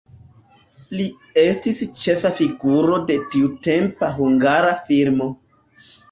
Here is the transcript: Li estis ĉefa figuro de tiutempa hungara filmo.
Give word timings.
Li 0.99 1.03
estis 1.41 1.81
ĉefa 2.03 2.31
figuro 2.39 2.97
de 3.11 3.17
tiutempa 3.33 4.09
hungara 4.15 4.71
filmo. 4.89 5.29